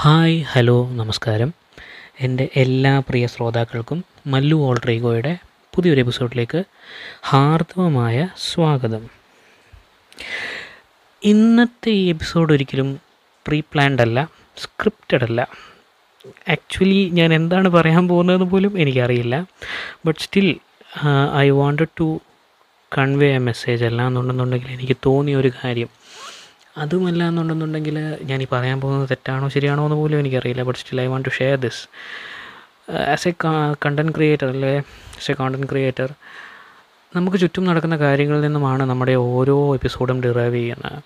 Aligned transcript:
Hi 0.00 0.42
hello 0.42 0.90
നമസ്കാരം. 0.90 1.52
എന്റെ 2.20 2.48
എല്ലാ 2.56 2.98
പ്രിയ 2.98 3.26
ശ്രോതാക്കൾക്കും 3.26 4.04
മല്ലു 4.26 4.56
ഓൾട്രീഗോയുടെ 4.56 5.38
പുതിയൊരു 5.74 6.00
എപ്പിസോഡിലേക്ക് 6.00 6.64
ഹാർദവമായ 7.22 8.28
സ്വാഗതം. 8.38 9.08
ഇന്നത്തെ 11.22 11.90
ഈ 11.90 12.08
എപ്പിസോഡ് 12.08 12.52
ഒരിക്കലും 12.52 13.00
പ്രീ 13.46 13.60
പ്ലാൻഡ് 13.60 14.02
അല്ല 14.02 14.30
സ്ക്രിപ്റ്റഡ് 14.56 15.24
അല്ല. 15.24 15.48
ആക്ച്വലി 16.48 17.10
ഞാൻ 17.12 17.34
എന്താണ് 17.34 17.68
പറയാൻ 17.68 18.08
പോകുന്നതെന്ന് 18.08 18.46
പോലും 18.46 18.78
എനിക്കറിയില്ല. 18.78 19.44
But 20.06 20.20
still 20.20 20.56
I 21.36 21.50
wanted 21.50 21.94
to 22.00 22.20
convey 22.98 23.34
a 23.34 23.38
message 23.38 23.84
അല്ല 23.84 24.06
എന്നുണ്ടെന്നുണ്ടെങ്കിൽ 24.06 24.68
എനിക്ക് 24.68 24.96
തോന്നിയ 25.06 25.36
ഒരു 25.36 25.52
കാര്യം. 25.64 25.88
അതുമല്ല 26.78 27.28
എന്നുണ്ടെന്നുണ്ടെങ്കിൽ 27.28 27.96
ഞാൻ 28.22 28.42
ഈ 28.42 28.46
പറയാൻ 28.52 28.80
പോകുന്നത് 28.80 29.08
തെറ്റാണോ 29.10 29.48
ശരിയാണോ 29.48 29.84
എന്ന് 29.84 29.96
പോലും 29.96 30.18
എനിക്കറിയില്ല. 30.18 30.62
But 30.62 30.78
still 30.78 31.00
I 31.00 31.06
want 31.06 31.28
to 31.28 31.32
share 31.38 31.56
this 31.56 31.82
as 33.12 33.28
a 33.28 33.32
content 33.86 34.12
creator 34.16 34.48
അല്ലേ? 34.48 34.74
ആസ് 35.18 35.30
എ 35.30 35.34
കണ്ടന്റ് 35.40 35.66
ക്രിയേറ്റർ 35.70 36.10
നമുക്ക് 37.16 37.36
ചുറ്റും 37.36 37.64
നടക്കുന്ന 37.64 37.96
കാര്യങ്ങളിൽ 37.96 38.40
നിന്നുമാണ് 38.40 38.82
നമ്മുടെ 38.82 39.14
ഓരോ 39.28 39.74
എപ്പിസോഡും 39.74 40.22
ഡിറൈവ് 40.22 40.54
ചെയ്യുന്നത്. 40.54 40.98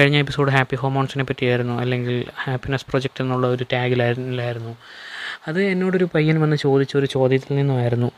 കഴിഞ്ഞ 0.00 0.16
എപ്പിസോഡ് 0.16 0.50
ഹാപ്പി 0.50 0.76
ഹോമോൺസിനെ 0.76 1.24
പറ്റിയായിരുന്നു 1.24 1.74
അല്ലെങ്കിൽ 1.74 2.24
ഹാപ്പിനെസ് 2.44 2.86
പ്രൊജക്റ്റ് 2.90 3.22
എന്നുള്ള 3.24 3.46
ഒരു 3.46 3.64
ടാഗിലായിരുന്നു 3.72 4.72
അത് 5.48 5.62
എന്നോടൊരു 5.62 6.06
പയ്യൻ 6.14 6.40
വന്ന് 6.40 6.56
ചോദിച്ച 6.56 6.96
ഒരു 6.96 7.06
ചോദ്യത്തിൽ 7.06 7.52
നിന്നുമായിരുന്നു 7.56 8.10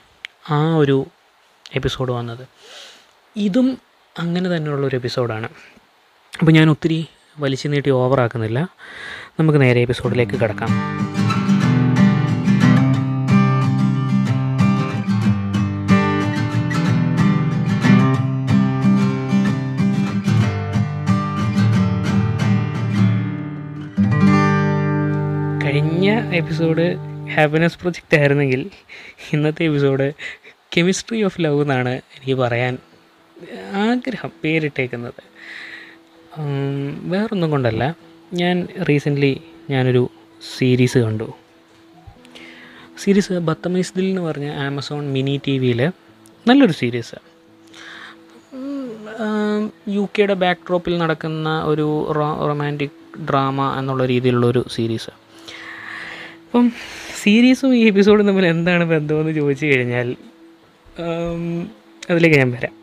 ആ 0.51 0.77
ഒരു 0.77 0.97
എപ്പിസോഡ് 1.73 2.13
വന്നത്. 2.13 2.45
ഇതും 3.37 3.69
അങ്ങനെ 4.19 4.57
തന്നെയുള്ള 4.57 4.87
ഒരു 4.87 4.97
എപ്പിസോഡാണ് 4.97 5.49
അപ്പോൾ 6.41 6.53
ഞാൻ 6.53 6.71
ഒത്തിരി 6.71 7.07
വലിച്ചു 7.39 7.69
നീട്ടി 7.69 7.91
ഓവറാക്കുന്നില്ല 7.91 8.59
നമുക്ക് 9.41 9.61
നേരെ 9.61 9.81
എപ്പിസോഡിലേക്ക് 9.81 10.33
കിടക്കാം. 10.33 10.71
കഴിഞ്ഞ 25.65 26.09
എപ്പിസോഡ് 26.35 26.85
ഹാപ്പിനെസ് 27.35 27.79
പ്രൊജക്റ്റ് 27.79 28.19
ആയിരുന്നെങ്കിൽ 28.19 28.71
ഇന്നത്തെ 29.33 29.65
എപ്പിസോഡ് 29.65 30.13
കെമിസ്ട്രി 30.77 31.23
ഓഫ് 31.23 31.41
ലവ് 31.41 31.61
എന്നാണ് 31.61 31.89
എനിക്ക് 31.89 32.35
പറയാൻ 32.35 32.79
ആഗ്രഹം 33.75 34.33
പേരിട്ടേക്കുന്നത്. 34.45 35.23
വേറൊന്നും 37.13 37.51
കൊണ്ടല്ല. 37.51 37.95
ഞാൻ 38.33 38.69
റീസെന്റ്ലി 38.89 39.33
ഞാനൊരു 39.71 40.11
സീരീസ് 40.57 40.99
കണ്ടു. 40.99 41.29
സീരീസ് 43.03 43.33
ബത്തമൈസ് 43.33 43.93
ദിൽ 43.97 44.07
എന്ന് 44.07 44.23
പറഞ്ഞ 44.23 44.49
ആമസോൺ 44.67 45.13
മിനി 45.13 45.41
ടി 45.47 45.59
വിയിൽ 45.59 45.81
നല്ലൊരു 46.49 46.73
സീരീസ് 46.73 47.19
യു 49.89 50.09
കെയുടെ 50.15 50.35
ബാക്ക് 50.35 50.61
ഡ്രോപ്പിൽ 50.69 50.99
നടക്കുന്ന 50.99 51.49
ഒരു 51.63 51.87
റൊമാന്റിക് 52.49 52.99
ഡ്രാമ 53.31 53.79
എന്നുള്ള 53.79 54.07
രീതിയിലുള്ളൊരു 54.07 54.63
സീരീസ് 54.73 55.11
അപ്പം 56.45 56.73
സീരീസും 57.23 57.77
ഈ 57.77 57.87
എപ്പിസോഡും 57.87 58.27
തമ്മിൽ 58.27 58.47
എന്താണ് 58.47 58.85
ബന്ധമെന്ന് 58.85 59.33
ചോദിച്ചു 59.33 59.67
കഴിഞ്ഞാൽ 59.67 60.17
അതിലേക്ക് 62.11 62.37
ഞാൻ 62.37 62.51
വരാം. 62.51 62.75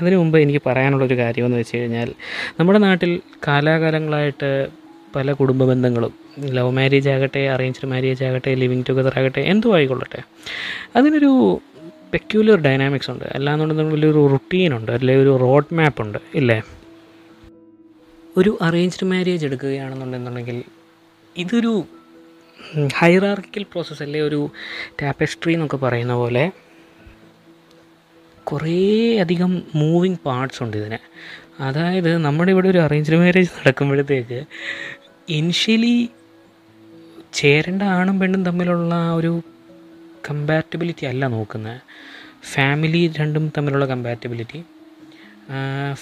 അതിനു 0.00 0.16
മുമ്പ് 0.16 0.38
എനിക്ക് 0.38 0.60
പറയാനുള്ളൊരു 0.66 1.16
കാര്യമെന്ന് 1.16 1.56
വെച്ച് 1.56 1.76
കഴിഞ്ഞാൽ 1.76 2.14
നമ്മുടെ 2.60 2.78
നാട്ടിൽ 2.78 3.20
കാലാകാലങ്ങളായിട്ട് 3.48 4.68
പല 5.16 5.32
കുടുംബ 5.32 5.64
ബന്ധങ്ങളും 5.64 6.14
ലവ് 6.38 6.70
മാരേജ് 6.70 7.08
ആകട്ടെ 7.08 7.48
അറേഞ്ച്ഡ് 7.48 7.88
മാരേജ് 7.88 8.24
ആകട്ടെ 8.24 8.54
ലിവിങ് 8.54 8.84
ടുഗദർ 8.88 9.18
ആകട്ടെ 9.18 9.40
എന്തോ 9.40 9.74
ആയിക്കൊള്ളട്ടെ. 9.74 10.22
അതിനൊരു 10.96 11.60
പെക്യുലർ 12.14 12.56
ഡൈനാമിക്സ് 12.56 13.10
ഉണ്ട്. 13.10 13.24
അല്ലാന്നുണ്ടെന്നുണ്ടെങ്കിൽ 13.34 14.06
ഒരു 14.06 14.26
റുട്ടീൻ 14.32 14.76
ഉണ്ട് 14.76 14.92
അല്ലെങ്കിൽ 14.92 15.22
ഒരു 15.22 15.36
റോഡ് 15.36 15.74
മാപ്പ് 15.74 16.02
ഉണ്ട് 16.02 16.18
ഇല്ലേ? 16.34 16.62
ഒരു 18.36 18.58
അറേഞ്ച്ഡ് 18.60 19.06
മാരേജ് 19.06 19.46
എടുക്കുകയാണെന്നുണ്ടെന്നുണ്ടെങ്കിൽ 19.46 20.64
ഇതൊരു 21.36 21.84
ഹൈറാർക്കിക്കൽ 22.96 23.62
പ്രോസസ്സ് 23.62 24.02
അല്ലേ? 24.02 24.20
ഒരു 24.20 24.50
ടാപ്പസ്ട്രി 25.02 25.52
എന്നൊക്കെ 25.52 25.76
പറയുന്ന 25.76 26.12
പോലെ 26.12 26.50
കുറേ 28.50 28.80
അധികം 29.22 29.52
മൂവിങ് 29.80 30.20
പാർട്സ് 30.26 30.60
ഉണ്ട് 30.64 30.76
ഇതിന്. 30.80 30.98
അതായത് 31.66 32.10
നമ്മുടെ 32.26 32.50
ഇവിടെ 32.54 32.68
ഒരു 32.72 32.80
അറേഞ്ച് 32.86 33.18
മാരേജ് 33.22 33.50
നടക്കുമ്പോഴത്തേക്ക് 33.58 34.40
ഇനിഷ്യലി 35.38 35.94
ചേരേണ്ട 37.38 37.82
ആണും 37.98 38.16
പെണ്ണും 38.20 38.42
തമ്മിലുള്ള 38.48 38.92
ആ 39.06 39.12
ഒരു 39.20 39.32
കമ്പാറ്റബിലിറ്റി 40.28 41.04
അല്ല 41.12 41.24
നോക്കുന്നത് 41.36 41.80
ഫാമിലി 42.52 43.02
രണ്ടും 43.18 43.44
തമ്മിലുള്ള 43.56 43.86
കമ്പാറ്റബിലിറ്റി 43.92 44.60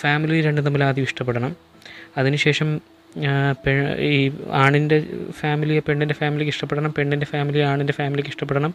ഫാമിലി 0.00 0.36
രണ്ടും 0.46 0.64
തമ്മിൽ 0.66 0.82
ആദ്യം 0.88 1.06
ഇഷ്ടപ്പെടണം. 1.08 1.52
അതിനുശേഷം 2.20 2.68
ഈ 4.10 4.32
ആണിന്റെ 4.62 4.98
ഫാമിലിയെ 5.40 5.80
പെണ്ണിന്റെ 5.88 6.14
ഫാമിലിക്ക് 6.14 6.52
ഇഷ്ടപ്പെടണം 6.54 6.94
പെണ്ണിന്റെ 6.98 7.26
ഫാമിലി 7.26 7.58
ആണിന്റെ 7.58 7.92
ഫാമിലിക്ക് 7.92 8.28
ഇഷ്ടപ്പെടണം 8.28 8.74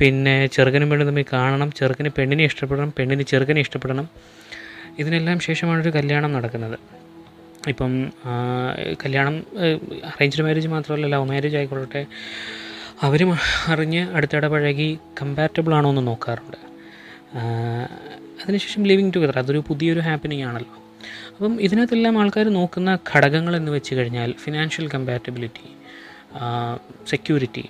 പിന്നെ 0.00 0.46
ചെറുക്കനും 0.46 0.90
പെണ്ണും 0.90 1.08
തമ്മിൽ 1.10 1.26
കാണണം 1.32 1.70
ചെറുക്കന് 1.78 2.10
പെണ്ണിനെ 2.18 2.44
ഇഷ്ടപ്പെടണം 2.44 2.90
പെണ്ണിന് 2.98 3.22
ചെറുക്കനെ 3.22 3.60
ഇഷ്ടപ്പെടണം. 3.60 4.08
ഇതിനെല്ലാം 4.98 5.40
ശേഷമാണ് 5.40 5.80
ഒരു 5.82 5.92
കല്യാണം 5.98 6.32
നടക്കുന്നത്. 6.32 6.78
ഇപ്പം 7.68 7.92
കല്യാണം 9.04 9.34
അറേഞ്ച്ഡ് 10.10 10.44
മാരേജ് 10.46 10.68
മാത്രമല്ല 10.68 11.06
ലവ് 11.14 11.26
മാരേജ് 11.30 11.56
ആയിക്കൊള്ളട്ടെ. 11.56 12.02
അവരും 13.06 13.30
അറിഞ്ഞ് 13.72 14.02
അടുത്തിടപഴകി 14.16 14.98
കമ്പാറ്റബിൾ 15.20 15.74
ആണോ 15.74 15.90
എന്ന് 15.90 16.06
നോക്കാറുണ്ട്. 16.06 16.58
അതിനുശേഷം 18.42 18.82
ലിവിങ് 18.90 19.12
ടുഗദർ 19.16 19.38
അതൊരു 19.38 19.62
പുതിയൊരു 19.68 20.00
ഹാപ്പനിങ് 20.00 20.44
ആണല്ലോ. 20.50 20.77
അപ്പം 21.30 21.62
ഇതിനകത്തെല്ലാം 21.62 22.18
ആൾക്കാർ 22.18 22.48
നോക്കുന്ന 22.48 22.98
ഘടകങ്ങൾ 23.16 23.56
എന്ന് 23.56 23.72
വെച്ച് 23.72 23.94
കഴിഞ്ഞാൽ 23.94 24.32
ഫിനാൻഷ്യൽ 24.32 24.88
കമ്പാറ്റബിലിറ്റി 24.88 25.76
സെക്യൂരിറ്റി 27.06 27.68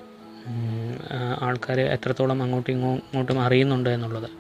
ആൾക്കാർ 1.41 1.81
എത്രത്തോളം 1.81 2.43
അങ്ങോട്ടും 2.43 2.73
ഇങ്ങോ- 2.73 2.97
ഇങ്ങോട്ടും 2.97 3.41
അറിയുന്നുണ്ട് 3.41 3.91
എന്നുള്ളത്. 3.91 4.31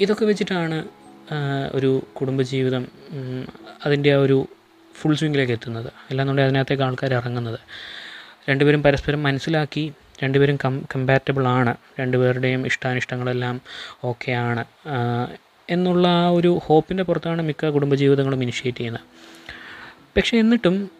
ഇതൊക്കെ 0.00 0.24
വെച്ചിട്ടാണ് 0.24 0.88
ഒരു 1.72 2.06
കുടുംബജീവിതം 2.20 2.86
അതിന്റെ 3.86 4.14
ആ 4.14 4.16
ഒരു 4.16 4.48
ഫുൾ 5.00 5.14
സ്വിങ്ങിലേക്ക് 5.14 5.52
എത്തുന്നത്. 5.52 5.92
അല്ലാന്നുണ്ടെങ്കിൽ 6.10 6.50
അതിനകത്തേക്ക് 6.50 6.82
ആൾക്കാർ 6.82 7.14
ഇറങ്ങുന്നത്. 7.14 7.58
രണ്ടുപേരും 8.50 8.82
പരസ്പരം 8.82 9.22
മനസ്സിലാക്കി 9.22 9.92
രണ്ടുപേരും 10.22 10.58
കം 10.64 10.82
കമ്പാറ്റബിൾ 10.96 11.48
ആണ്. 11.48 11.74
രണ്ടുപേരുടെയും 12.00 12.66
ഇഷ്ടാനിഷ്ടങ്ങളെല്ലാം 12.66 13.60
ഓക്കെ 14.04 14.32
ആണ്. 14.32 14.64
ആ, 14.86 15.26
എന്നുള്ള 15.70 16.08
ആ 16.08 16.28
ഒരു 16.30 16.50
ഹോപ്പിന്റെ 16.64 17.04
പുറത്താണ് 17.04 17.42
മിക്ക 17.42 17.66
കുടുംബജീവിതങ്ങളും 17.66 18.42
ഇനിഷ്യേറ്റ് 18.42 18.78
ചെയ്യുന്നത്. 18.78 19.04
പക്ഷേ 20.16 20.38
എന്നിട്ടും 20.38 20.90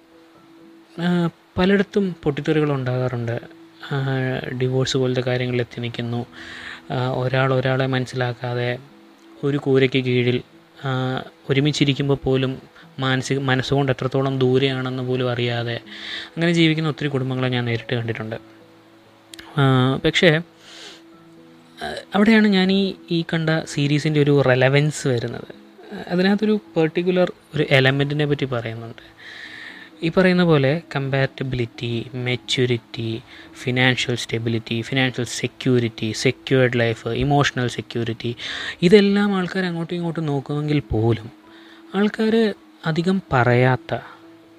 പലയിടത്തും 1.58 2.16
പൊട്ടിത്തെറികൾ 2.22 2.72
ഉണ്ടാകാറുണ്ട്. 2.72 3.36
ഡിവോഴ്സ് 4.62 4.96
പോലത്തെ 4.96 5.20
കാര്യങ്ങളിൽ 5.20 5.60
എത്തി 5.60 5.80
നിൽക്കുന്നു. 5.80 6.26
ഒരാൾ 7.16 7.54
ഒരാളെ 7.54 7.86
മനസ്സിലാക്കാതെ 7.86 8.78
ഒരു 9.44 9.56
കൂരയ്ക്ക് 9.56 10.04
കീഴിൽ 10.04 10.42
ഒരുമിച്ചിരിക്കുമ്പോൾ 11.50 12.18
പോലും 12.24 12.52
മാനസിക 12.98 13.38
മനസ്സുകൊണ്ട് 13.38 13.92
എത്രത്തോളം 13.92 14.38
ദൂരെയാണെന്ന് 14.38 15.02
പോലും 15.02 15.30
അറിയാതെ 15.30 15.76
അങ്ങനെ 16.36 16.52
ജീവിക്കുന്ന 16.52 16.88
ഒത്തിരി 16.88 17.08
കുടുംബങ്ങളെ 17.08 17.48
ഞാൻ 17.48 17.64
നേരിട്ട് 17.64 17.94
കണ്ടിട്ടുണ്ട്. 17.94 18.36
പക്ഷേ 20.04 20.30
അവിടെയാണ് 22.14 22.48
ഞാൻ 22.48 22.72
ഈ 22.72 22.94
ഈ 23.10 23.24
കണ്ട 23.34 23.50
സീരീസിന്റെ 23.64 24.20
ഒരു 24.20 24.42
റെലവൻസ് 24.42 25.08
വരുന്നത്. 25.08 25.50
അതിനകത്തൊരു 26.08 26.60
പെർട്ടിക്കുലർ 26.76 27.32
ഒരു 27.54 27.66
എലമെന്റിനെ 27.70 28.26
പറ്റി 28.26 28.44
പറയുന്നുണ്ട്. 28.44 29.02
ഈ 30.02 30.08
പറയുന്ന 30.08 30.44
പോലെ 30.44 30.82
compatibility 30.96 31.92
maturity 32.14 33.22
financial 33.62 34.16
stability 34.16 34.82
financial 34.82 35.24
security 35.24 36.12
secured 36.12 36.78
life 36.78 37.08
emotional 37.08 37.68
security 37.68 38.36
ഇതെല്ലാം 38.82 39.36
ആൾക്കാർ 39.36 39.64
അങ്ങോട്ടും 39.64 39.94
ഇങ്ങോട്ടും 39.94 40.26
നോക്കുമെങ്കിൽ 40.26 40.80
പോലും 40.92 41.28
ആൾക്കാർ 41.94 42.54
അധികം 42.86 43.22
പറയാത്ത 43.32 43.94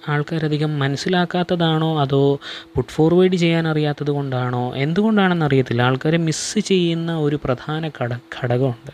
ആൾക്കാരധികം 0.08 0.80
മനസ്സിലാക്കാത്തതാണോ? 0.80 2.02
അതോ 2.02 2.40
പുട്ട് 2.76 2.90
ഫോർവേഡ് 2.90 3.36
ചെയ്യാൻ 3.36 3.68
അറിയാത്തത് 3.68 4.12
കൊണ്ടാണോ? 4.12 4.76
എന്തുകൊണ്ടാണെന്ന് 4.76 5.46
അറിയത്തില്ല 5.46 5.82
ആൾക്കാരെ 5.82 6.18
മിസ്സ് 6.18 6.60
ചെയ്യുന്ന 6.60 7.18
ഒരു 7.18 7.40
പ്രധാന 7.44 7.92
ഘട 8.02 8.20
ഘടകമുണ്ട്. 8.38 8.92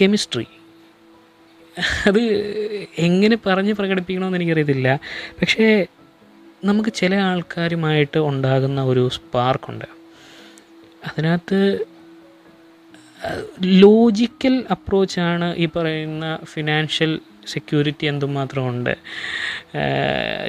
കെമിസ്ട്രി 0.00 0.46
അത് 2.06 2.20
എങ്ങനെ 2.98 3.36
പറഞ്ഞ് 3.46 3.72
പ്രകടിപ്പിക്കണമെന്ന് 3.72 4.38
എനിക്കറിയത്തില്ല. 4.38 4.98
പക്ഷേ 5.40 5.86
നമുക്ക് 6.64 6.90
ചില 6.90 7.14
ആൾക്കാരുമായിട്ട് 7.14 8.18
ഉണ്ടാകുന്ന 8.18 8.82
ഒരു 8.82 9.08
സ്പാർക്കുണ്ട് 9.08 9.84
അതിനകത്ത് 11.04 11.84
ലോജിക്കൽ 13.62 14.64
അപ്രോച്ചാണ് 14.70 15.56
ഈ 15.56 15.66
പറയുന്ന 15.66 16.38
ഫിനാൻഷ്യൽ 16.44 17.20
സെക്യൂരിറ്റി 17.52 18.06
എന്തുമാത്രമുണ്ട്? 18.06 18.92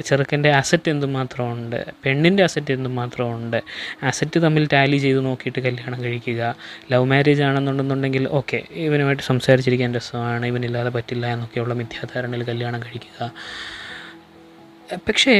ചെറുക്കന്റെ 0.06 0.50
അസറ്റ് 0.60 0.90
എന്തുമാത്രമുണ്ട്? 0.90 1.78
പെണ്ണിന്റെ 2.04 2.42
അസറ്റ് 2.42 2.72
എന്തുമാത്രമുണ്ട്? 2.72 3.58
അസറ്റ് 4.02 4.42
തമ്മിൽ 4.42 4.66
ടാലി 4.72 4.96
ചെയ്ത് 4.96 5.20
നോക്കിയിട്ട് 5.26 5.60
കല്യാണം 5.60 5.98
കഴിക്കുക. 6.04 6.42
ലവ് 6.92 7.04
മാരേജ് 7.04 7.42
ആണെന്നുണ്ടെന്നുണ്ടെങ്കിൽ 7.42 8.26
ഓക്കെ 8.40 8.60
ഇവനുമായിട്ട് 8.86 9.22
സംസാരിച്ചിരിക്കാൻ 9.22 9.94
രസമാണ്. 9.94 10.46
ഇവനില്ലാതെ 10.46 10.90
പറ്റില്ല 10.90 11.26
എന്നൊക്കെയുള്ള 11.26 11.74
മിഥ്യാധാരണയിൽ 11.74 12.44
കല്യാണം 12.44 12.82
കഴിക്കുക. 12.82 13.32
പക്ഷേ 15.08 15.36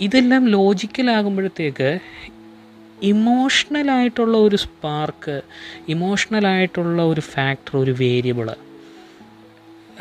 ഇതെല്ലാം 0.00 0.42
ലോജിക്കലാകുമ്പോഴത്തേക്ക് 0.48 1.90
ഇമോഷണലായിട്ടുള്ള 3.02 4.36
ഒരു 4.46 4.56
സ്പാർക്ക് 4.56 5.34
ഇമോഷണലായിട്ടുള്ള 5.88 7.02
ഒരു 7.02 7.22
ഫാക്ടർ 7.32 7.74
ഒരു 7.78 7.92
വേരിയബിൾ 8.00 8.48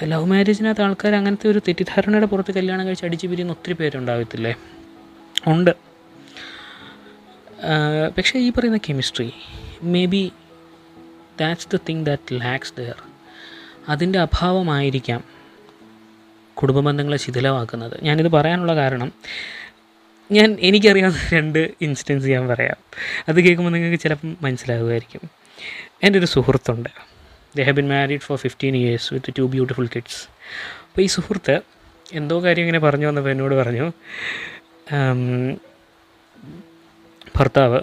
ലവ് 0.02 0.26
മാരേജിനകത്ത് 0.26 0.82
ആൾക്കാർ 0.82 1.16
അങ്ങനത്തെ 1.16 1.48
ഒരു 1.48 1.60
തെറ്റിദ്ധാരണയുടെ 1.60 2.26
പുറത്ത് 2.26 2.52
കല്യാണം 2.52 2.88
കഴിച്ച് 2.88 3.06
അടിച്ചു 3.06 3.28
പിരിയുന്ന 3.28 3.54
ഒത്തിരി 3.54 3.74
പേരുണ്ടാവത്തില്ലേ? 3.74 4.56
ഉണ്ട്. 5.48 5.72
പക്ഷേ 8.18 8.40
ഈ 8.40 8.50
പറയുന്ന 8.50 8.78
chemistry 8.78 9.34
may 9.84 10.06
be 10.06 10.32
that's 11.40 11.68
the 11.74 11.80
thing 11.90 12.06
that 12.06 12.42
lacks 12.42 12.74
there 12.78 13.04
അതിന്റെ 13.90 14.20
അഭാവമായിരിക്കാം 14.20 15.24
കുടുംബ 16.56 16.80
ബന്ധങ്ങളെ 16.80 17.18
ശിഥിലമാക്കുന്നത്. 17.18 18.04
ഞാനിത് 18.04 18.28
പറയാനുള്ള 18.28 18.76
കാരണം 18.76 19.12
ഞാൻ 20.32 20.58
എനിക്കറിയാവുന്ന 20.60 21.20
രണ്ട് 21.34 21.72
ഇൻസിഡൻസ് 21.82 22.28
ഞാൻ 22.28 22.48
പറയാം. 22.48 22.76
അത് 23.30 23.42
കേൾക്കുമ്പോൾ 23.42 23.72
നിങ്ങൾക്ക് 23.72 24.00
ചിലപ്പം 24.04 24.38
മനസ്സിലാകുമായിരിക്കും 24.42 25.22
എന്റെ 26.04 26.20
ഒരു 26.20 26.26
സുഹൃത്തുണ്ട്. 26.26 26.90
They 27.58 27.64
have 27.64 27.76
been 27.76 27.90
married 27.90 28.22
for 28.22 28.38
fifteen 28.38 28.76
years 28.78 29.14
with 29.14 29.34
two 29.40 29.42
beautiful 29.42 29.88
kids 29.96 30.22
അപ്പോൾ 30.88 31.02
ഈ 31.02 31.06
സുഹൃത്ത് 31.06 31.62
എന്തോ 32.14 32.44
കാര്യം 32.44 32.62
ഇങ്ങനെ 32.62 32.80
പറഞ്ഞു 32.80 33.08
വന്നപ്പോൾ 33.08 33.30
എന്നോട് 33.30 33.56
പറഞ്ഞു 33.56 33.86
ഭർത്താവ് 37.36 37.80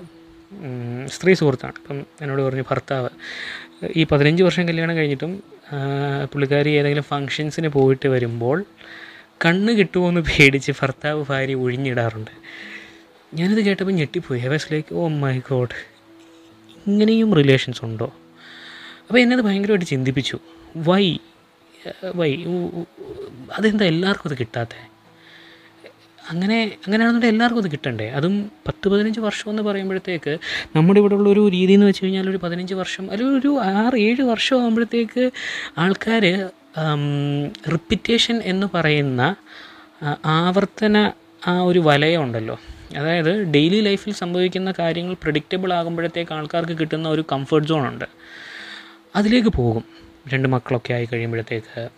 സ്ത്രീ 1.07 1.35
സുഹൃത്താണ്. 1.35 1.73
അപ്പം 1.73 2.07
എന്നോട് 2.21 2.43
പറഞ്ഞു 2.43 2.65
ഭർത്താവ് 2.71 3.09
ഈ 3.97 4.05
പതിനഞ്ച് 4.05 4.43
വർഷം 4.43 4.69
കല്യാണം 4.69 4.97
കഴിഞ്ഞിട്ടും 4.97 5.43
പുള്ളിക്കാരി 6.33 6.71
ഏതെങ്കിലും 6.71 7.05
ഫങ്ഷൻസിന് 7.05 7.69
പോയിട്ട് 7.69 8.09
വരുമ്പോൾ 8.09 8.65
കണ്ണ് 9.45 9.73
കിട്ടുമോ 9.73 10.11
പേടിച്ച് 10.11 10.73
ഭർത്താവ് 10.81 11.25
ഭാര്യ 11.29 11.55
ഒഴിഞ്ഞിടാറുണ്ട്. 11.55 12.31
ഞാനിത് 13.35 13.61
കേട്ടപ്പോൾ 13.67 13.93
ഞെട്ടിപ്പോയി. 13.93 14.41
I 14.41 14.49
like 14.73 14.95
oh 14.95 15.09
my 15.09 15.39
God 15.51 15.77
ഇങ്ങനെയും 16.87 17.35
റിലേഷൻസ് 17.35 17.85
ഉണ്ടോ? 17.85 18.09
അപ്പോൾ 19.11 19.21
എന്നെ 19.21 19.35
അത് 19.37 19.43
ഭയങ്കരമായിട്ട് 19.45 19.87
ചിന്തിപ്പിച്ചു. 19.87 20.37
വൈ 20.89 21.05
വൈ 22.19 22.29
അതെന്താ 23.57 23.85
എല്ലാവർക്കും 23.85 24.27
അത് 24.31 24.37
കിട്ടാത്ത? 24.39 24.75
അങ്ങനെ 26.31 26.59
അങ്ങനെയാണെന്നുണ്ടെങ്കിൽ 26.85 27.35
എല്ലാവർക്കും 27.35 27.63
അത് 27.65 27.71
കിട്ടണ്ടേ? 27.73 28.07
അതും 28.19 28.35
പത്ത് 28.67 28.87
പതിനഞ്ച് 28.93 29.21
വർഷം 29.21 29.49
എന്ന് 29.51 29.63
പറയുമ്പോഴത്തേക്ക് 29.63 30.33
നമ്മുടെ 30.77 31.01
ഇവിടെ 31.01 31.15
ഉള്ള 31.15 31.29
ഒരു 31.29 31.43
രീതി 31.49 31.73
എന്ന് 31.73 31.87
വെച്ച് 31.87 32.05
കഴിഞ്ഞാൽ 32.05 32.29
ഒരു 32.31 32.41
പതിനഞ്ച് 32.45 32.75
വർഷം 32.75 33.05
അല്ലെങ്കിൽ 33.11 33.39
ഒരു 33.41 33.53
ആറ് 33.81 33.99
ഏഴ് 33.99 34.23
വർഷം 34.23 34.57
ആകുമ്പോഴത്തേക്ക് 34.61 35.25
ആൾക്കാർ 35.79 36.27
റിപ്പിറ്റേഷൻ 37.75 38.39
എന്ന് 38.53 38.69
പറയുന്ന 38.75 39.35
ആവർത്തന 40.27 40.97
ആ 41.47 41.55
ഒരു 41.63 41.79
വലയമുണ്ടല്ലോ 41.79 42.59
അതായത് 42.97 43.33
ഡെയിലി 43.55 43.81
ലൈഫിൽ 43.81 44.13
സംഭവിക്കുന്ന 44.13 44.75
കാര്യങ്ങൾ 44.79 45.17
പ്രഡിക്റ്റബിൾ 45.23 45.73
ആകുമ്പോഴത്തേക്ക് 45.73 46.35
ആൾക്കാർക്ക് 46.35 46.73
കിട്ടുന്ന 46.73 47.09
ഒരു 47.09 47.25
കംഫർട്ട് 47.33 47.69
സോൺ 47.69 47.85
ഉണ്ട്. 47.89 48.09
അതിലേക്ക് 49.17 49.49
പോകും. 49.49 49.85
രണ്ട് 50.33 50.49
മക്കളൊക്കെ 50.49 50.93
ആയി 50.93 51.07
കഴിയുമ്പോഴത്തേക്ക് 51.13 51.89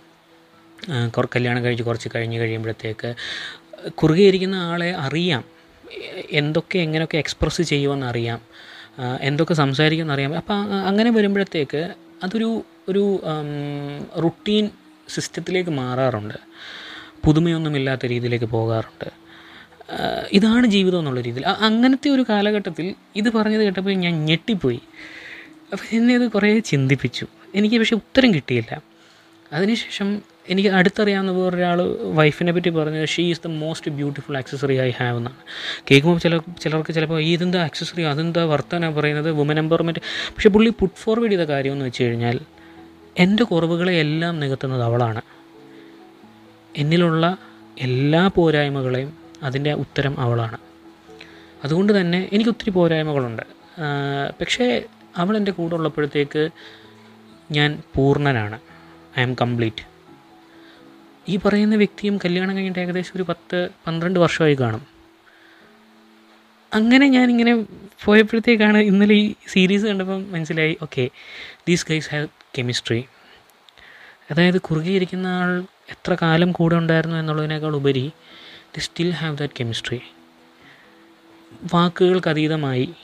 കല്യാണം 1.35 1.65
കഴിച്ച് 1.65 1.85
കുറച്ച് 1.85 2.09
കഴിഞ്ഞ് 2.15 2.39
കഴിയുമ്പോഴത്തേക്ക് 2.39 3.15
കുറുകെ 3.91 4.23
ഇരിക്കുന്ന 4.23 4.55
ആളെ 4.55 4.91
അറിയാം. 5.07 5.45
എന്തൊക്കെ 6.31 6.79
എങ്ങനെയൊക്കെ 6.79 7.19
എക്സ്പ്രസ് 7.19 7.63
ചെയ്യുമെന്ന് 7.63 8.07
അറിയാം. 8.07 8.41
എന്തൊക്കെ 9.21 9.55
സംസാരിക്കുമെന്ന് 9.55 10.15
അറിയാം. 10.15 10.37
അപ്പം 10.37 10.61
അങ്ങനെ 10.89 11.11
വരുമ്പോഴത്തേക്ക് 11.11 11.83
അതൊരു 12.23 12.65
ഒരു 12.89 13.23
റുട്ടീൻ 14.25 14.71
സിസ്റ്റത്തിലേക്ക് 15.09 15.71
മാറാറുണ്ട്. 15.71 16.35
പുതുമയൊന്നുമില്ലാത്ത 17.25 18.07
രീതിയിലേക്ക് 18.07 18.45
പോകാറുണ്ട്. 18.45 19.09
ഇതാണ് 20.33 20.67
ജീവിതം 20.67 20.99
എന്നുള്ള 20.99 21.21
രീതിയിൽ. 21.21 21.47
അങ്ങനത്തെ 21.47 22.09
ഒരു 22.11 22.25
കാലഘട്ടത്തിൽ 22.29 22.95
ഇത് 23.17 23.29
പറഞ്ഞത് 23.33 23.63
കേട്ടപ്പോൾ 23.63 23.95
ഞാൻ 24.05 24.25
ഞെട്ടിപ്പോയി. 24.25 24.81
അപ്പോൾ 25.73 25.97
എന്നെ 25.97 26.15
ഇത് 26.15 26.27
കുറേ 26.31 26.59
ചിന്തിപ്പിച്ചു. 26.59 27.27
എനിക്ക് 27.55 27.77
പക്ഷേ 27.79 27.97
ഉത്തരം 27.97 28.35
കിട്ടിയില്ല. 28.35 28.83
അതിനുശേഷം 29.53 30.23
എനിക്ക് 30.49 30.69
അടുത്തറിയാവുന്ന 30.69 31.33
ഒരാൾ 31.33 31.79
വൈഫിനെ 32.15 32.53
പറ്റി 32.53 32.71
പറഞ്ഞത് 32.71 33.09
she 33.09 33.23
is 33.31 33.41
the 33.45 33.47
most 33.47 33.91
beautiful 33.91 34.37
accessory 34.37 34.77
I 34.81 34.91
have 34.91 35.17
എന്നാണ്. 35.17 35.37
കേൾക്കുമ്പോൾ 35.91 36.19
ചില 36.19 36.39
ചിലർക്ക് 36.39 36.93
ചിലപ്പോൾ 36.93 37.21
ഇതെന്താ 37.21 37.65
ആക്സസറി 37.65 38.03
അതെന്താ 38.03 38.45
വർത്തനാണ് 38.45 38.95
പറയുന്നത്? 38.95 39.33
വുമൻ 39.33 39.59
എംപവർമെന്റ് 39.59 40.01
പക്ഷേ 40.31 40.49
പുള്ളി 40.49 40.71
പുട്ട് 40.81 40.97
ഫോർവേഡ് 40.97 41.33
ചെയ്ത 41.33 41.41
കാര്യം 41.41 41.73
എന്ന് 41.73 41.85
വെച്ച് 41.85 42.03
കഴിഞ്ഞാൽ 42.03 42.41
എന്റെ 43.19 43.45
കുറവുകളെ 43.45 43.93
എല്ലാം 43.93 44.41
നികത്തുന്നത് 44.41 44.83
അവളാണ്. 44.83 45.23
എന്നിലുള്ള 46.77 47.37
എല്ലാ 47.81 48.31
പോരായ്മകളെയും 48.35 49.13
അതിന്റെ 49.43 49.73
ഉത്തരം 49.73 50.21
അവളാണ്. 50.21 50.59
അതുകൊണ്ട് 51.65 52.01
തന്നെ 52.01 52.29
എനിക്ക് 52.33 52.51
ഒത്തിരി 52.51 52.71
പോരായ്മകളുണ്ട്. 52.71 53.43
പക്ഷേ 54.41 54.83
അവൾ 55.17 55.37
എന്റെ 55.37 55.53
കൂടെ 55.53 55.75
ഉള്ളപ്പോഴത്തേക്ക് 55.75 56.51
ഞാൻ 57.51 57.83
പൂർണനാണ്. 57.95 58.61
ഐ 59.19 59.23
ആം 59.23 59.35
കംപ്ലീറ്റ് 59.35 59.85
ഈ 61.29 61.37
പറയുന്ന 61.37 61.77
വ്യക്തിയും 61.77 62.19
കല്യാണം 62.25 62.57
കഴിഞ്ഞിട്ട് 62.57 62.79
ഏകദേശം 62.79 63.13
ഒരു 63.17 63.23
പത്ത് 63.23 63.71
പന്ത്രണ്ട് 63.87 64.19
വർഷമായി 64.19 64.55
കാണും. 64.55 64.83
അങ്ങനെ 66.73 67.07
ഞാനിങ്ങനെ 67.09 67.53
പോയപ്പോഴത്തേക്കാണ് 68.05 68.79
ഇന്നലെ 68.79 69.15
ഈ 69.15 69.35
സീരീസ് 69.49 69.87
കണ്ടപ്പം 69.87 70.33
മനസ്സിലായി 70.33 70.77
okay 70.83 71.11
these 71.69 71.87
guys 71.89 72.11
have 72.13 72.27
chemistry 72.59 73.05
അതായത് 74.31 74.61
കുറുകിയിരിക്കുന്ന 74.61 75.27
ആൾ 75.27 75.65
എത്ര 75.91 76.15
കാലം 76.23 76.53
കൂടെ 76.53 76.75
ഉണ്ടായിരുന്നു 76.75 77.17
എന്നുള്ളതിനേക്കാൾ 77.17 77.77
ഉപരി 77.77 78.13
they 78.75 78.81
still 78.81 79.11
have 79.11 79.39
that 79.39 79.55
chemistry 79.61 80.01
വാക്കുകൾക്ക് 81.75 82.29
അതീതമായി 82.29 82.95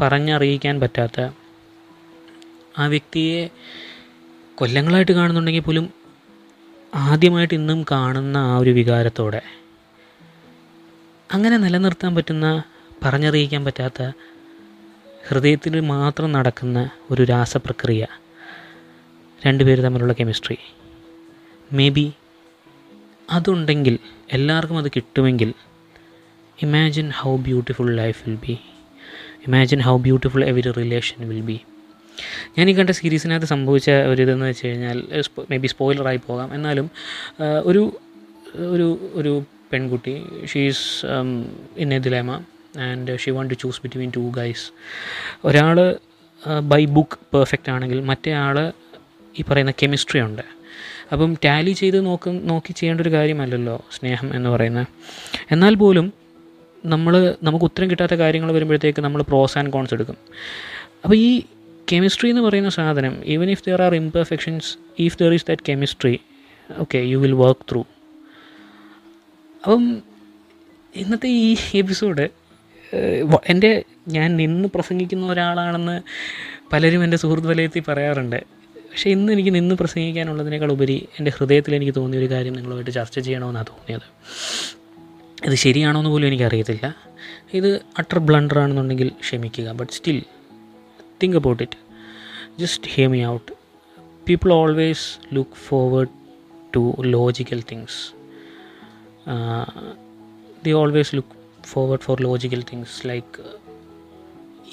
പറഞ്ഞറിയിക്കാൻ 0.00 0.80
പറ്റാത്ത 0.80 1.30
ആ 2.78 2.86
വ്യക്തിയെ 2.86 3.48
കൊല്ലങ്ങളായിട്ട് 4.54 5.12
കാണുന്നുണ്ടെങ്കിൽ 5.12 5.62
പോലും 5.62 5.92
ആദ്യമായിട്ട് 6.94 7.54
ഇന്നും 7.54 7.86
കാണുന്ന 7.90 8.36
ആ 8.36 8.56
ഒരു 8.56 8.70
വികാരത്തോടെ 8.70 9.42
അങ്ങനെ 11.32 11.56
നിലനിർത്താൻ 11.56 12.14
പറ്റുന്ന 12.14 12.62
പറഞ്ഞറിയിക്കാൻ 13.04 13.64
പറ്റാത്ത 13.64 14.10
ഹൃദയത്തിൽ 15.28 15.80
മാത്രം 15.80 16.32
നടക്കുന്ന 16.32 16.90
ഒരു 17.10 17.22
രാസപ്രക്രിയ. 17.22 18.06
രണ്ടുപേർ 19.46 19.80
തമ്മിലുള്ള 19.80 20.12
കെമിസ്ട്രി. 20.12 20.58
മേ 21.72 21.88
ബി 21.88 22.12
അതുണ്ടെങ്കിൽ 23.30 23.98
എല്ലാവർക്കും 24.32 24.78
അത് 24.78 24.88
കിട്ടുമെങ്കിൽ 24.88 25.54
imagine 26.62 27.10
how 27.10 27.36
beautiful 27.36 27.96
life 27.96 28.28
will 28.28 28.36
be. 28.36 28.58
Imagine 29.46 29.80
how 29.86 29.94
beautiful 30.06 30.44
every 30.50 30.70
relation 30.80 31.18
will 31.30 31.42
be 31.50 31.58
ഞാൻ 32.56 32.66
ഈ 32.70 32.74
കണ്ട 32.78 32.92
സീരീസിനകത്ത് 32.98 33.48
സംഭവിച്ച 33.52 33.90
ഒരു 34.12 34.20
ഇതെന്ന് 34.22 34.46
വെച്ച് 34.46 34.68
കഴിഞ്ഞാൽ 34.68 34.98
മേ 35.50 35.56
ബി 35.64 35.68
സ്പോയിലറായി 35.72 36.20
പോകാം. 36.28 36.48
എന്നാലും 36.54 36.86
ഒരു 37.70 37.82
ഒരു 38.74 38.88
ഒരു 39.20 39.32
പെൺകുട്ടി 39.72 40.14
she's 40.52 40.84
in 41.82 41.88
a 41.94 41.98
dilemma 41.98 42.30
and 42.88 43.16
she 43.22 43.30
want 43.36 43.54
to 43.54 43.58
choose 43.62 43.80
between 43.82 44.10
two 44.16 44.22
guys 44.38 44.66
ഒരാൾ 45.44 45.78
ബൈ 46.72 46.82
ബുക്ക് 46.96 47.18
പെർഫെക്റ്റ് 47.34 47.70
ആണെങ്കിൽ 47.74 48.00
മറ്റേ 48.10 48.32
ആൾ 48.44 48.58
ഈ 49.34 49.44
പറയുന്ന 49.50 49.72
കെമിസ്ട്രി 49.82 50.20
ഉണ്ട്. 50.20 50.44
അപ്പം 51.12 51.30
ടാലി 51.44 51.72
ചെയ്ത് 51.80 51.98
നോക്കും 52.06 52.36
നോക്കി 52.48 52.72
ചെയ്യേണ്ട 52.72 53.00
ഒരു 53.00 53.12
കാര്യമല്ലല്ലോ 53.16 53.76
സ്നേഹം 53.96 54.28
എന്ന് 54.36 54.48
പറയുന്നത്. 54.50 54.86
എന്നാൽ 55.50 55.74
പോലും 55.82 56.06
നമ്മൾ 56.84 57.36
നമുക്ക് 57.42 57.64
ഉത്തരം 57.64 57.90
കിട്ടാത്ത 57.90 58.14
കാര്യങ്ങൾ 58.14 58.50
വരുമ്പോഴത്തേക്ക് 58.52 59.02
നമ്മൾ 59.02 59.22
പ്രോസ് 59.22 59.58
ആൻഡ് 59.58 59.72
കോൺസ് 59.76 59.94
എടുക്കും. 59.94 60.18
അപ്പോൾ 61.04 61.16
ഈ 61.16 61.30
കെമിസ്ട്രി 61.92 62.28
എന്ന് 62.30 62.42
പറയുന്ന 62.42 62.70
സാധനം 62.78 63.14
even 63.24 63.50
if 63.50 63.64
there 63.68 63.82
are 63.82 63.94
imperfections 63.94 64.70
if 65.06 65.18
there 65.20 65.32
is 65.34 65.46
that 65.48 65.66
chemistry 65.68 66.14
okay 66.70 66.98
you 67.12 67.18
will 67.24 67.36
work 67.42 67.64
through 67.70 67.82
അപ്പം 69.62 69.84
ഇന്നത്തെ 70.94 71.28
ഈ 71.28 71.56
എപ്പിസോഡ് 71.82 72.26
എന്റെ 73.52 73.70
ഞാൻ 74.08 74.28
നിന്ന് 74.36 74.68
പ്രസംഗിക്കുന്ന 74.74 75.32
ഒരാളാണെന്ന് 75.32 75.96
പലരും 76.72 77.04
എന്റെ 77.04 77.18
സുഹൃത്ത് 77.22 77.48
വലയത്തിൽ 77.48 77.84
പറയാറുണ്ട്. 77.88 78.38
പക്ഷേ 78.90 79.10
ഇന്ന് 79.10 79.32
എനിക്ക് 79.32 79.52
നിന്ന് 79.54 79.74
പ്രസംഗിക്കാനുള്ളതിനേക്കാൾ 79.74 80.70
ഉപരി 80.72 81.08
എന്റെ 81.18 81.32
ഹൃദയത്തിൽ 81.36 81.74
എനിക്ക് 81.74 81.94
തോന്നിയ 81.94 82.20
ഒരു 82.20 82.28
കാര്യം 82.30 82.52
നിങ്ങളുമായിട്ട് 82.52 82.90
ചർച്ച 82.90 83.16
ചെയ്യണമെന്നാണ് 83.18 83.66
തോന്നിയത്. 83.66 84.06
ഇത് 85.46 85.54
ശരിയാണോ 85.54 86.00
എന്ന് 86.00 86.10
പോലും 86.10 86.26
എനിക്കറിയത്തില്ല. 86.26 86.96
ഇത് 87.54 87.82
അട്ടർ 87.98 88.18
ബ്ലണ്ടർ 88.18 88.58
ആണെന്നുണ്ടെങ്കിൽ 88.58 89.08
ക്ഷമിക്കുക 89.08 89.72
but 89.72 89.92
still 89.92 90.22
think 91.22 91.36
about 91.36 91.62
it 91.62 91.78
just 92.58 92.86
hear 92.86 93.08
me 93.08 93.26
out 93.26 93.52
people 94.28 94.52
always 94.52 95.34
look 95.34 95.56
forward 95.68 96.08
to 96.76 96.94
logical 97.00 97.62
things 97.72 98.00
they 100.64 100.72
always 100.72 101.16
look 101.16 101.34
forward 101.64 102.00
for 102.00 102.22
logical 102.22 102.62
things 102.72 103.08
like 103.08 103.56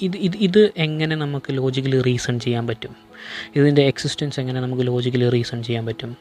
ഇത് 0.02 0.16
ഇത് 0.16 0.36
ഇത് 0.36 0.72
എങ്ങനെ 0.76 1.16
നമുക്ക് 1.16 1.50
ലോജിക്കലി 1.50 2.00
റീസൺ 2.00 2.40
ചെയ്യാൻ 2.40 2.66
പറ്റും? 2.66 2.94
ഇതിന്റെ 3.56 3.82
എക്സിസ്റ്റൻസ് 3.82 4.40
എങ്ങനെ 4.40 4.60
നമുക്ക് 4.60 4.86
ലോജിക്കലി 4.86 5.28
റീസൺ 5.28 5.62
ചെയ്യാൻ 5.62 5.86
പറ്റും? 5.86 6.16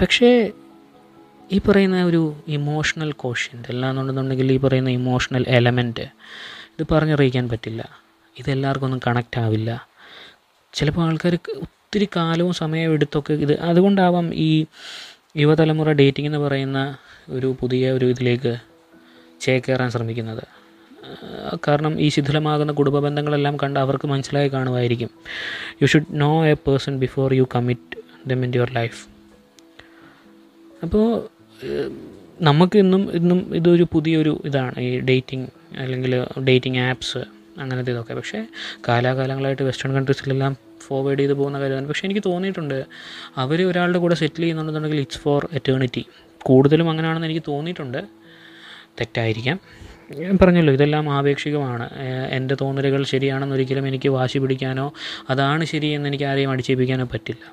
പക്ഷേ 0.00 0.30
ഈ 1.52 1.58
പറയുന്ന 1.58 2.04
ഒരു 2.04 2.36
ഇമോഷണൽ 2.48 3.12
കോഷ്യന്റ് 3.12 3.68
അല്ലാന്നുണ്ടെന്നുണ്ടെങ്കിൽ 3.68 4.52
ഈ 4.52 4.56
പറയുന്ന 4.56 4.90
ഇമോഷണൽ 4.90 5.44
എലമെന്റ് 5.48 6.06
ഇത് 6.72 6.86
പറഞ്ഞറിയിക്കാൻ 6.90 7.48
പറ്റില്ല. 7.48 7.82
ഇതെല്ലാവർക്കും 8.38 8.86
ഒന്നും 8.86 9.00
കണക്റ്റ് 9.06 9.40
ആവില്ല. 9.40 9.86
ചിലപ്പോൾ 10.72 11.02
ആൾക്കാർ 11.08 11.34
ഒത്തിരി 11.34 12.08
കാലവും 12.16 12.54
സമയവും 12.54 12.92
എടുത്തൊക്കെ 12.92 13.32
ഇത് 13.32 13.60
അതുകൊണ്ടാവാം 13.60 14.34
ഈ 14.34 14.66
യുവതലമുറ 15.36 15.92
ഡേറ്റിംഗ് 15.92 16.28
എന്ന് 16.28 16.38
പറയുന്ന 16.38 16.96
ഒരു 17.28 17.56
പുതിയ 17.60 17.90
ഒരു 17.90 18.06
ഇതിലേക്ക് 18.06 18.56
ചേക്കേറാൻ 19.40 19.90
ശ്രമിക്കുന്നത്. 19.90 20.44
കാരണം 21.68 22.00
ഈ 22.00 22.08
ശിഥിലമാകുന്ന 22.08 22.72
കുടുംബ 22.72 22.98
ബന്ധങ്ങളെല്ലാം 22.98 23.56
കണ്ട് 23.56 23.80
അവർക്ക് 23.80 24.08
മനസ്സിലായി 24.08 24.48
കാണുമായിരിക്കും. 24.48 25.10
You 25.82 25.86
should 25.86 26.06
know 26.10 26.46
a 26.46 26.54
person 26.54 26.98
before 26.98 27.34
you 27.34 27.46
commit 27.54 27.98
them 28.28 28.44
in 28.44 28.52
your 28.54 28.72
life 28.72 29.00
അപ്പോൾ 30.82 31.37
നമുക്ക് 32.42 32.78
ഇന്നും 32.78 33.12
ഇന്നും 33.12 33.56
ഇതൊരു 33.56 33.86
പുതിയൊരു 33.92 34.42
ഇതാണ്. 34.44 34.80
ഈ 34.80 35.00
ഡേറ്റിംഗ് 35.00 35.48
അല്ലെങ്കിൽ 35.78 36.24
ഡേറ്റിംഗ് 36.48 36.78
ആപ്സ് 36.78 37.18
അങ്ങനത്തെ 37.60 37.90
ഇതൊക്കെ. 37.90 38.14
പക്ഷേ 38.14 38.46
കാലാകാലങ്ങളായിട്ട് 38.88 39.62
വെസ്റ്റേൺ 39.62 39.92
കൺട്രീസിലെല്ലാം 39.94 40.56
ഫോർവേഡ് 40.86 41.18
ചെയ്ത് 41.18 41.32
പോകുന്ന 41.32 41.60
കാര്യമാണ് 41.60 41.86
പക്ഷേ 41.86 42.06
എനിക്ക് 42.06 42.22
തോന്നിയിട്ടുണ്ട് 42.26 42.84
അവർ 43.36 43.62
ഒരാളുടെ 43.62 43.98
കൂടെ 43.98 44.14
സെറ്റിൽ 44.14 44.40
ചെയ്യുന്നുണ്ടെന്നുണ്ടെങ്കിൽ 44.40 45.00
ഇറ്റ്സ് 45.00 45.18
ഫോർ 45.18 45.48
എറ്റേണിറ്റി. 45.52 46.04
കൂടുതലും 46.42 46.90
അങ്ങനെയാണെന്ന് 46.90 47.26
എനിക്ക് 47.26 47.42
തോന്നിയിട്ടുണ്ട്. 47.48 48.00
തെറ്റായിരിക്കാം. 49.00 49.60
ഞാൻ 50.18 50.38
പറഞ്ഞല്ലോ 50.42 50.72
ഇതെല്ലാം 50.72 51.10
ആപേക്ഷികമാണ്. 51.10 51.86
എന്റെ 52.30 52.56
തോന്നലുകൾ 52.60 53.04
ശരിയാണെന്നൊരിക്കലും 53.04 53.88
എനിക്ക് 53.88 54.08
വാശി 54.08 54.38
പിടിക്കാനോ 54.38 54.92
അതാണ് 55.30 55.64
ശരിയെന്ന് 55.64 56.08
എനിക്ക് 56.08 56.24
ആരെയും 56.24 56.50
അടിച്ചേൽപ്പിക്കാനോ 56.50 57.08
പറ്റില്ല. 57.14 57.44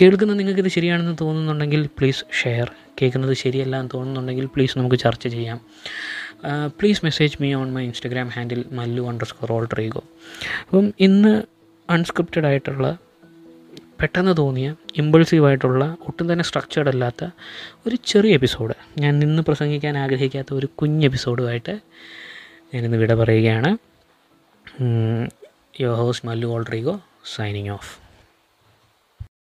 കേൾക്കുന്ന 0.00 0.32
നിങ്ങൾക്ക് 0.32 0.60
ഇത് 0.60 0.68
ശരിയാണെന്ന് 0.68 1.16
തോന്നുന്നുണ്ടെങ്കിൽ 1.20 1.86
പ്ലീസ് 1.86 2.24
ഷെയർ 2.42 2.72
കേൾക്കുന്നത് 3.02 3.34
ശരിയല്ല 3.34 3.80
എന്ന് 3.80 3.90
തോന്നുന്നുണ്ടെങ്കിൽ 3.94 4.44
പ്ലീസ് 4.44 4.78
നമുക്ക് 4.78 4.96
ചർച്ച 4.96 5.28
ചെയ്യാം. 5.28 5.60
Please 6.66 7.00
message 7.04 7.36
me 7.40 7.54
on 7.54 7.72
my 7.72 7.84
Instagram 7.84 8.28
handle 8.28 8.64
Mallu 8.72 9.02
underscore 9.26 9.80
ego 9.80 10.04
അപ്പം 10.68 10.94
ഇന്ന് 11.00 11.42
അൺസ്ക്രിപ്റ്റഡ് 11.90 12.46
ആയിട്ടുള്ള 12.46 12.98
പെട്ടെന്ന് 14.00 14.36
തോന്നിയ 14.36 14.74
ഇമ്പൾസീവായിട്ടുള്ള 14.96 15.96
ഒട്ടും 16.06 16.32
തന്നെ 16.32 16.44
സ്ട്രക്ചേർഡ് 16.44 16.88
അല്ലാത്ത 16.88 17.28
ഒരു 17.86 17.96
ചെറിയ 18.06 18.34
എപ്പിസോഡ് 18.34 18.74
ഞാൻ 18.98 19.18
നിന്ന് 19.18 19.42
പ്രസംഗിക്കാൻ 19.42 19.98
ആഗ്രഹിക്കാത്ത 19.98 20.54
ഒരു 20.54 20.66
കുഞ്ഞ് 20.66 21.04
എപ്പിസോഡുമായിട്ട് 21.04 21.80
ഞാനിന്ന് 22.74 22.96
വിട 22.96 23.14
പറയുകയാണ്. 23.14 23.76
Your 25.80 25.96
host 25.96 26.26
Mallu 26.26 26.48
alter ego 26.48 27.00
signing 27.36 27.68
off 27.68 28.05